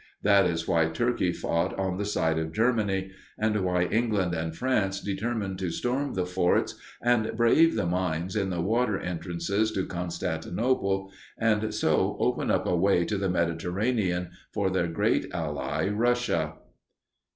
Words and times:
That 0.23 0.47
is 0.47 0.67
why 0.67 0.87
Turkey 0.87 1.31
fought 1.31 1.77
on 1.77 1.97
the 1.97 2.05
side 2.05 2.39
of 2.39 2.51
Germany, 2.53 3.11
and 3.37 3.55
why 3.63 3.83
England 3.83 4.33
and 4.33 4.55
France 4.57 4.99
determined 4.99 5.59
to 5.59 5.69
storm 5.69 6.15
the 6.15 6.25
forts 6.25 6.73
and 7.03 7.31
brave 7.37 7.75
the 7.75 7.85
mines 7.85 8.35
in 8.35 8.49
the 8.49 8.61
water 8.61 8.97
entrances 8.99 9.71
to 9.73 9.85
Constantinople 9.85 11.11
and 11.37 11.71
so 11.71 12.17
open 12.19 12.49
up 12.49 12.65
a 12.65 12.75
way 12.75 13.05
to 13.05 13.17
the 13.19 13.29
Mediterranean 13.29 14.31
for 14.51 14.71
their 14.71 14.87
great 14.87 15.31
ally, 15.35 15.87
Russia. 15.89 16.55